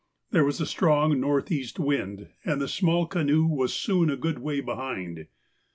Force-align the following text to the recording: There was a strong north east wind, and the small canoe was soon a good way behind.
There 0.31 0.43
was 0.43 0.59
a 0.59 0.65
strong 0.65 1.19
north 1.19 1.51
east 1.51 1.77
wind, 1.77 2.29
and 2.43 2.59
the 2.59 2.67
small 2.67 3.05
canoe 3.05 3.45
was 3.45 3.71
soon 3.71 4.09
a 4.09 4.17
good 4.17 4.39
way 4.39 4.59
behind. 4.59 5.27